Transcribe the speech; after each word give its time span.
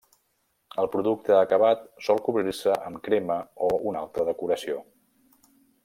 El 0.83 0.87
producte 0.95 1.35
acabat 1.39 1.83
sol 2.07 2.23
cobrir-se 2.29 2.79
amb 2.89 3.03
crema 3.09 3.39
o 3.69 3.71
una 3.93 4.03
altra 4.07 4.27
decoració. 4.31 4.81